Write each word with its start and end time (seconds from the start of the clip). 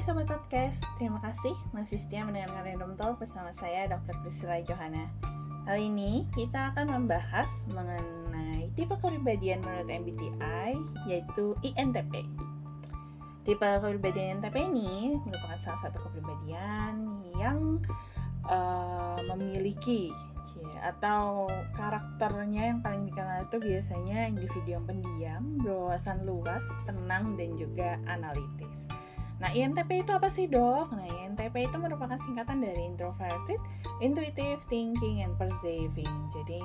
Hai 0.00 0.08
Sobat 0.08 0.32
Podcast, 0.32 0.80
terima 0.96 1.20
kasih 1.20 1.52
masih 1.76 2.00
setia 2.00 2.24
mendengarkan 2.24 2.72
Random 2.72 2.96
Talk 2.96 3.20
bersama 3.20 3.52
saya 3.52 3.84
Dr. 3.84 4.16
Priscilla 4.24 4.56
Johanna 4.64 5.12
Kali 5.68 5.92
ini 5.92 6.24
kita 6.32 6.72
akan 6.72 6.88
membahas 6.88 7.68
mengenai 7.68 8.72
tipe 8.80 8.96
kepribadian 8.96 9.60
menurut 9.60 9.92
MBTI 9.92 10.72
yaitu 11.04 11.52
INTP 11.60 12.24
Tipe 13.44 13.60
kepribadian 13.60 14.40
INTP 14.40 14.72
ini 14.72 15.20
merupakan 15.20 15.60
salah 15.60 15.80
satu 15.84 16.00
kepribadian 16.08 17.20
yang 17.36 17.84
uh, 18.48 19.20
memiliki 19.36 20.16
atau 20.80 21.44
karakternya 21.76 22.72
yang 22.72 22.80
paling 22.80 23.04
dikenal 23.04 23.44
itu 23.44 23.56
biasanya 23.60 24.32
individu 24.32 24.80
yang 24.80 24.84
pendiam, 24.88 25.60
berwawasan 25.60 26.24
luas, 26.24 26.64
tenang, 26.88 27.36
dan 27.36 27.52
juga 27.60 28.00
analitis. 28.08 28.88
Nah, 29.40 29.48
INTP 29.56 30.04
itu 30.04 30.12
apa 30.12 30.28
sih 30.28 30.52
dok? 30.52 30.92
Nah, 30.92 31.08
INTP 31.24 31.72
itu 31.72 31.76
merupakan 31.80 32.20
singkatan 32.20 32.60
dari 32.60 32.84
Introverted, 32.84 33.56
Intuitive 34.04 34.60
Thinking, 34.68 35.24
and 35.24 35.32
Perceiving. 35.40 36.12
Jadi, 36.28 36.60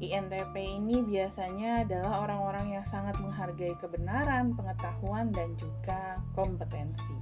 INTP 0.00 0.54
ini 0.56 1.04
biasanya 1.04 1.84
adalah 1.84 2.24
orang-orang 2.24 2.80
yang 2.80 2.84
sangat 2.88 3.12
menghargai 3.20 3.76
kebenaran, 3.76 4.56
pengetahuan, 4.56 5.28
dan 5.36 5.52
juga 5.60 6.22
kompetensi. 6.32 7.18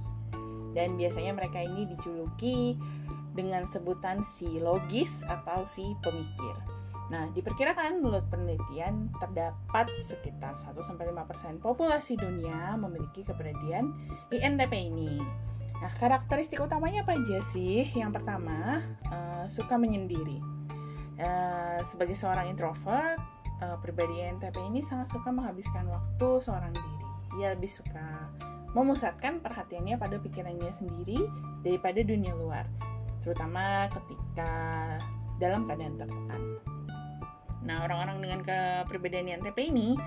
Dan 0.71 0.95
biasanya 0.95 1.35
mereka 1.35 1.59
ini 1.59 1.83
dijuluki 1.89 2.79
dengan 3.35 3.67
sebutan 3.67 4.23
si 4.23 4.61
logis 4.63 5.19
atau 5.27 5.67
si 5.67 5.99
pemikir. 5.99 6.76
Nah, 7.07 7.31
diperkirakan 7.31 8.03
menurut 8.03 8.27
penelitian 8.27 9.07
terdapat 9.15 9.87
sekitar 10.03 10.51
1-5% 10.51 11.63
populasi 11.63 12.19
dunia 12.19 12.75
memiliki 12.75 13.23
kepribadian 13.23 13.95
INTP 14.27 14.73
ini. 14.91 15.23
Nah, 15.77 15.91
karakteristik 15.95 16.59
utamanya 16.59 17.07
apa 17.07 17.15
aja 17.15 17.39
sih? 17.47 17.87
Yang 17.95 18.19
pertama, 18.19 18.83
uh, 19.07 19.45
suka 19.47 19.79
menyendiri. 19.79 20.41
Uh, 21.17 21.79
sebagai 21.87 22.13
seorang 22.13 22.51
introvert, 22.51 23.17
uh, 23.63 23.77
pribadi 23.79 24.19
INTP 24.27 24.57
ini 24.67 24.83
sangat 24.83 25.07
suka 25.15 25.31
menghabiskan 25.31 25.87
waktu 25.87 26.27
seorang 26.43 26.75
diri. 26.75 26.97
Ia 27.39 27.55
lebih 27.55 27.71
suka 27.71 28.27
memusatkan 28.75 29.39
perhatiannya 29.39 29.95
pada 29.95 30.19
pikirannya 30.19 30.69
sendiri 30.75 31.23
daripada 31.63 32.03
dunia 32.03 32.35
luar 32.35 32.67
terutama 33.27 33.91
ketika 33.91 34.51
dalam 35.35 35.67
keadaan 35.67 35.99
tertekan. 35.99 36.41
Nah, 37.67 37.83
orang-orang 37.83 38.23
dengan 38.23 38.39
kepribadian 38.47 39.27
INTP 39.37 39.69
ini 39.69 39.99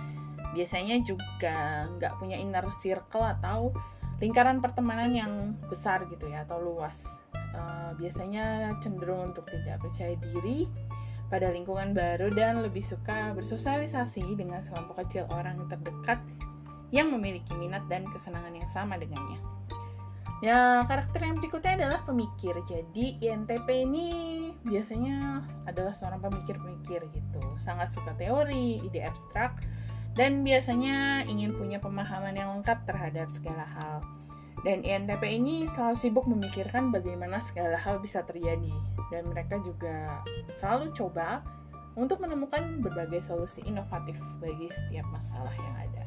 biasanya 0.57 0.99
juga 1.05 1.87
nggak 2.01 2.17
punya 2.17 2.41
inner 2.41 2.65
circle 2.81 3.23
atau 3.23 3.71
lingkaran 4.19 4.59
pertemanan 4.65 5.13
yang 5.13 5.33
besar 5.69 6.09
gitu 6.09 6.27
ya 6.33 6.49
atau 6.49 6.59
luas. 6.59 7.05
Uh, 7.51 7.93
biasanya 8.01 8.75
cenderung 8.81 9.35
untuk 9.35 9.45
tidak 9.51 9.83
percaya 9.83 10.17
diri 10.17 10.71
pada 11.31 11.51
lingkungan 11.55 11.95
baru 11.95 12.33
dan 12.35 12.59
lebih 12.65 12.83
suka 12.83 13.37
bersosialisasi 13.39 14.35
dengan 14.35 14.65
sekelompok 14.65 15.07
kecil 15.07 15.31
orang 15.31 15.63
terdekat 15.71 16.19
yang 16.91 17.15
memiliki 17.15 17.55
minat 17.55 17.87
dan 17.87 18.03
kesenangan 18.11 18.51
yang 18.51 18.67
sama 18.67 18.99
dengannya. 18.99 19.39
Ya, 20.41 20.83
karakter 20.89 21.23
yang 21.23 21.39
berikutnya 21.39 21.79
adalah 21.85 22.01
pemikir. 22.03 22.57
Jadi, 22.65 23.21
INTP 23.21 23.69
ini 23.87 24.09
biasanya 24.67 25.45
adalah 25.65 25.97
seorang 25.97 26.21
pemikir-pemikir 26.21 27.07
gitu. 27.13 27.43
Sangat 27.57 27.93
suka 27.93 28.13
teori, 28.17 28.81
ide 28.85 29.05
abstrak, 29.05 29.61
dan 30.19 30.43
biasanya 30.43 31.25
ingin 31.31 31.55
punya 31.55 31.79
pemahaman 31.79 32.35
yang 32.37 32.51
lengkap 32.59 32.85
terhadap 32.85 33.31
segala 33.31 33.65
hal. 33.65 34.05
Dan 34.61 34.85
INTP 34.85 35.25
ini 35.41 35.65
selalu 35.73 35.97
sibuk 35.97 36.29
memikirkan 36.29 36.93
bagaimana 36.93 37.41
segala 37.41 37.81
hal 37.81 37.97
bisa 37.97 38.21
terjadi. 38.29 38.75
Dan 39.09 39.33
mereka 39.33 39.57
juga 39.65 40.21
selalu 40.53 40.93
coba 40.93 41.41
untuk 41.97 42.21
menemukan 42.21 42.85
berbagai 42.85 43.25
solusi 43.25 43.65
inovatif 43.65 44.21
bagi 44.39 44.69
setiap 44.69 45.09
masalah 45.09 45.55
yang 45.57 45.77
ada. 45.89 46.05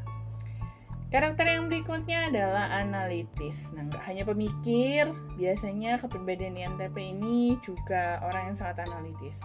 Karakter 1.13 1.45
yang 1.45 1.69
berikutnya 1.69 2.33
adalah 2.33 2.73
analitis. 2.73 3.69
Nah, 3.77 3.85
nggak 3.85 4.01
hanya 4.09 4.25
pemikir, 4.25 5.13
biasanya 5.37 6.01
kepribadian 6.01 6.57
INTP 6.57 7.13
ini 7.13 7.53
juga 7.61 8.17
orang 8.25 8.49
yang 8.49 8.57
sangat 8.57 8.89
analitis. 8.89 9.37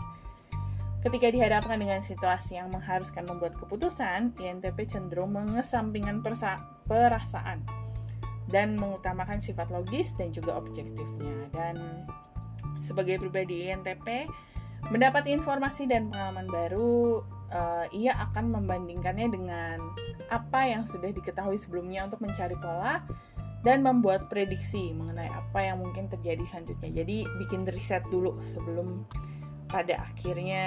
Ketika 1.05 1.29
dihadapkan 1.29 1.77
dengan 1.77 2.01
situasi 2.01 2.57
yang 2.57 2.73
mengharuskan 2.73 3.29
membuat 3.29 3.53
keputusan, 3.61 4.33
INTP 4.41 4.89
cenderung 4.89 5.37
mengesampingkan 5.37 6.25
perasaan 6.89 7.61
dan 8.49 8.81
mengutamakan 8.81 9.37
sifat 9.37 9.69
logis 9.69 10.17
dan 10.17 10.33
juga 10.33 10.57
objektifnya. 10.57 11.53
Dan 11.53 12.09
sebagai 12.81 13.21
pribadi 13.21 13.69
INTP, 13.69 14.25
mendapat 14.89 15.29
informasi 15.29 15.85
dan 15.85 16.09
pengalaman 16.09 16.49
baru 16.49 17.21
uh, 17.53 17.85
ia 17.93 18.17
akan 18.25 18.57
membandingkannya 18.57 19.29
dengan 19.29 19.85
apa 20.29 20.69
yang 20.69 20.85
sudah 20.85 21.09
diketahui 21.13 21.57
sebelumnya 21.57 22.05
untuk 22.05 22.21
mencari 22.21 22.57
pola 22.61 23.01
dan 23.67 23.83
membuat 23.83 24.31
prediksi 24.31 24.95
mengenai 24.95 25.29
apa 25.29 25.67
yang 25.67 25.83
mungkin 25.83 26.07
terjadi 26.07 26.45
selanjutnya. 26.47 27.03
Jadi 27.03 27.27
bikin 27.43 27.67
riset 27.67 28.07
dulu 28.07 28.39
sebelum 28.55 29.03
pada 29.69 30.01
akhirnya 30.09 30.67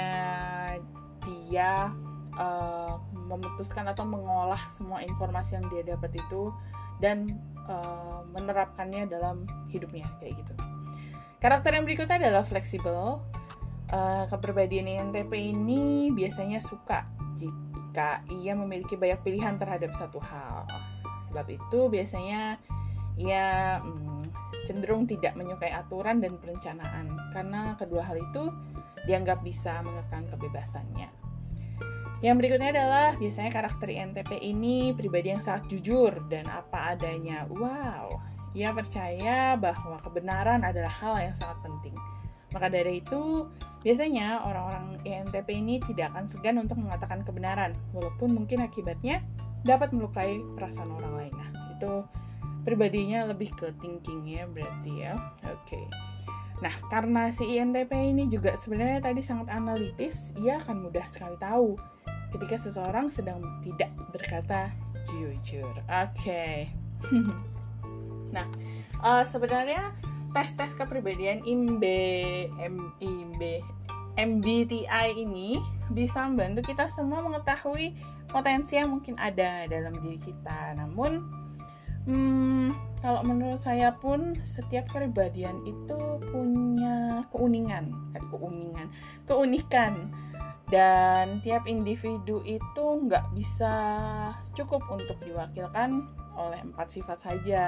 dia 1.24 1.90
uh, 2.36 3.00
memutuskan 3.16 3.88
atau 3.88 4.04
mengolah 4.04 4.60
semua 4.68 5.02
informasi 5.02 5.58
yang 5.58 5.66
dia 5.72 5.96
dapat 5.96 6.20
itu 6.20 6.52
dan 7.00 7.40
uh, 7.66 8.28
menerapkannya 8.36 9.08
dalam 9.08 9.48
hidupnya 9.72 10.06
kayak 10.20 10.38
gitu. 10.44 10.54
Karakter 11.42 11.74
yang 11.74 11.88
berikutnya 11.90 12.22
adalah 12.22 12.46
fleksibel 12.46 13.24
uh, 13.90 14.26
kepribadian 14.30 14.86
INTP 14.86 15.32
ini 15.34 16.14
biasanya 16.14 16.62
suka 16.62 17.08
jika 17.40 17.71
ia 18.31 18.53
memiliki 18.56 18.96
banyak 18.96 19.19
pilihan 19.24 19.56
terhadap 19.59 19.91
satu 20.00 20.18
hal. 20.19 20.66
Sebab 21.28 21.47
itu 21.47 21.79
biasanya 21.88 22.59
ia 23.19 23.79
hmm, 23.84 24.24
cenderung 24.68 25.03
tidak 25.07 25.35
menyukai 25.35 25.72
aturan 25.72 26.24
dan 26.24 26.40
perencanaan 26.40 27.12
karena 27.35 27.75
kedua 27.75 28.03
hal 28.07 28.18
itu 28.19 28.51
dianggap 29.07 29.44
bisa 29.44 29.81
mengekang 29.84 30.28
kebebasannya. 30.31 31.09
Yang 32.22 32.35
berikutnya 32.38 32.69
adalah 32.69 33.18
biasanya 33.18 33.50
karakter 33.50 33.90
INTP 33.90 34.38
ini 34.46 34.94
pribadi 34.94 35.34
yang 35.34 35.41
sangat 35.41 35.74
jujur 35.74 36.22
dan 36.30 36.46
apa 36.46 36.94
adanya. 36.94 37.50
Wow, 37.50 38.22
ia 38.53 38.69
percaya 38.69 39.57
bahwa 39.57 39.97
kebenaran 40.06 40.62
adalah 40.62 40.94
hal 41.01 41.18
yang 41.18 41.34
sangat 41.34 41.57
penting. 41.66 41.97
Maka 42.53 42.69
dari 42.69 43.01
itu, 43.01 43.50
biasanya 43.81 44.46
orang-orang 44.46 45.02
ENTP 45.03 45.58
ini 45.58 45.81
tidak 45.81 46.14
akan 46.14 46.25
segan 46.30 46.62
untuk 46.62 46.78
mengatakan 46.78 47.25
kebenaran, 47.25 47.74
walaupun 47.94 48.34
mungkin 48.34 48.62
akibatnya 48.62 49.25
dapat 49.66 49.94
melukai 49.94 50.42
perasaan 50.58 50.90
orang 50.94 51.14
lain. 51.18 51.34
Nah, 51.34 51.50
itu 51.78 51.94
pribadinya 52.62 53.25
lebih 53.25 53.50
ke 53.58 53.74
thinking 53.81 54.25
ya 54.25 54.46
berarti 54.46 54.92
ya. 55.02 55.18
Oke. 55.50 55.78
Okay. 55.78 55.86
Nah, 56.62 56.74
karena 56.94 57.34
si 57.34 57.58
INTP 57.58 57.90
ini 57.90 58.30
juga 58.30 58.53
sebenarnya 58.53 59.02
tadi 59.02 59.25
sangat 59.25 59.50
analitis, 59.50 60.30
ia 60.38 60.62
akan 60.62 60.86
mudah 60.86 61.06
sekali 61.09 61.34
tahu 61.42 61.74
ketika 62.31 62.56
seseorang 62.62 63.09
sedang 63.09 63.42
tidak 63.66 63.90
berkata 64.13 64.69
jujur. 65.09 65.74
Oke. 65.90 66.13
Okay. 66.13 66.69
nah, 68.36 68.46
uh, 69.02 69.25
sebenarnya 69.25 69.90
tes-tes 70.31 70.78
kepribadian 70.78 71.44
IMB, 71.44 71.84
M, 72.62 72.94
IMB, 73.02 73.31
MBTI 74.19 75.16
ini 75.16 75.57
bisa 75.90 76.28
membantu 76.28 76.68
kita 76.68 76.91
semua 76.91 77.24
mengetahui 77.24 77.96
potensi 78.28 78.75
yang 78.75 78.95
mungkin 79.00 79.16
ada 79.19 79.68
dalam 79.68 79.95
diri 80.00 80.19
kita. 80.19 80.75
Namun, 80.75 81.25
hmm, 82.07 82.68
kalau 83.01 83.21
menurut 83.25 83.60
saya 83.60 83.95
pun 83.98 84.38
setiap 84.45 84.88
kepribadian 84.92 85.63
itu 85.66 86.00
punya 86.31 87.25
keunikan, 87.33 87.92
eh, 88.16 88.24
keunikan, 88.30 88.88
keunikan. 89.25 89.94
Dan 90.71 91.44
tiap 91.44 91.68
individu 91.68 92.39
itu 92.48 92.86
nggak 93.04 93.36
bisa 93.36 93.75
cukup 94.56 94.88
untuk 94.88 95.19
diwakilkan 95.19 96.07
oleh 96.39 96.63
empat 96.63 96.88
sifat 96.88 97.19
saja. 97.19 97.66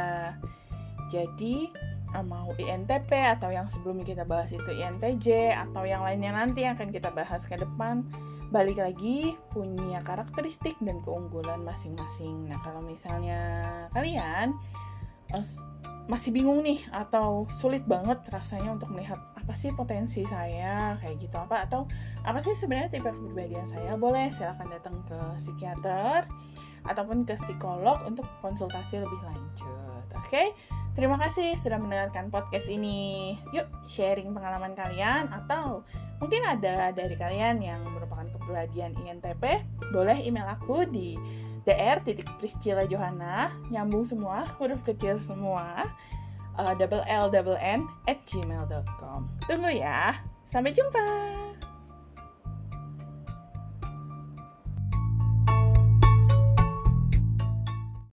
Jadi 1.12 1.72
mau 2.22 2.54
INTP 2.62 3.10
atau 3.10 3.50
yang 3.50 3.66
sebelumnya 3.66 4.06
kita 4.06 4.24
bahas 4.24 4.54
itu 4.54 4.70
INTJ 4.70 5.58
atau 5.58 5.82
yang 5.82 6.06
lainnya 6.06 6.30
nanti 6.30 6.62
yang 6.62 6.78
akan 6.78 6.94
kita 6.94 7.10
bahas 7.10 7.42
ke 7.50 7.58
depan 7.58 8.06
balik 8.54 8.78
lagi 8.78 9.34
punya 9.50 9.98
karakteristik 10.06 10.78
dan 10.86 11.02
keunggulan 11.02 11.66
masing-masing. 11.66 12.46
Nah, 12.46 12.62
kalau 12.62 12.86
misalnya 12.86 13.42
kalian 13.98 14.54
uh, 15.34 15.42
masih 16.06 16.30
bingung 16.36 16.62
nih 16.62 16.84
atau 16.94 17.50
sulit 17.50 17.82
banget 17.90 18.22
rasanya 18.30 18.76
untuk 18.78 18.92
melihat 18.94 19.18
apa 19.40 19.56
sih 19.56 19.72
potensi 19.72 20.28
saya 20.28 21.00
kayak 21.00 21.16
gitu 21.20 21.36
apa 21.40 21.64
atau 21.64 21.88
apa 22.28 22.44
sih 22.44 22.52
sebenarnya 22.52 23.00
tipe 23.00 23.08
kepribadian 23.08 23.64
saya 23.64 23.96
boleh 23.96 24.28
silahkan 24.28 24.68
datang 24.68 25.00
ke 25.08 25.20
psikiater 25.40 26.28
ataupun 26.84 27.24
ke 27.24 27.40
psikolog 27.40 28.04
untuk 28.04 28.28
konsultasi 28.44 29.00
lebih 29.00 29.20
lanjut 29.24 30.04
oke 30.12 30.28
okay? 30.28 30.52
Terima 30.94 31.18
kasih 31.18 31.58
sudah 31.58 31.82
mendengarkan 31.82 32.30
podcast 32.30 32.70
ini. 32.70 33.34
Yuk, 33.50 33.66
sharing 33.90 34.30
pengalaman 34.30 34.78
kalian 34.78 35.26
atau 35.34 35.82
mungkin 36.22 36.46
ada 36.46 36.94
dari 36.94 37.18
kalian 37.18 37.66
yang 37.66 37.82
merupakan 37.90 38.30
kepribadian 38.30 38.94
INTP, 39.02 39.66
boleh 39.90 40.22
email 40.22 40.46
aku 40.46 40.86
di 40.86 41.18
dr 41.66 42.04
titik 42.06 42.30
Priscilla 42.38 42.84
Johanna 42.86 43.56
nyambung 43.72 44.04
semua 44.04 44.44
huruf 44.60 44.84
kecil 44.84 45.16
semua 45.16 45.88
uh, 46.60 46.76
double 46.76 47.02
l 47.08 47.32
double 47.32 47.58
n 47.58 47.90
at 48.06 48.22
gmail.com 48.30 49.26
tunggu 49.50 49.74
ya. 49.74 50.22
Sampai 50.46 50.78
jumpa 50.78 51.02